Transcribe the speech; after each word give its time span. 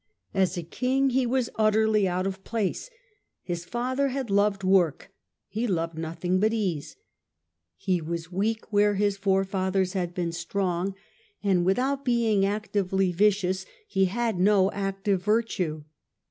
As 0.33 0.57
a 0.57 0.63
king 0.63 1.11
he 1.11 1.27
was 1.27 1.51
utterly 1.57 2.07
out 2.07 2.25
of 2.25 2.43
place. 2.43 2.89
His 3.43 3.65
father 3.65 4.07
had 4.07 4.31
loved 4.31 4.63
work, 4.63 5.11
he 5.47 5.67
loved 5.67 5.95
nothing 5.95 6.39
but 6.39 6.51
ease. 6.53 6.95
He 7.75 8.01
was 8.01 8.31
weak 8.31 8.73
where 8.73 8.95
his 8.95 9.15
forefathers 9.15 9.93
had 9.93 10.15
been 10.15 10.31
strong, 10.31 10.95
and 11.43 11.63
without 11.67 12.03
being 12.03 12.43
actively 12.47 13.11
vicious 13.11 13.67
he 13.87 14.05
had 14.05 14.39
no 14.39 14.71
active 14.71 15.21
virtue. 15.21 15.83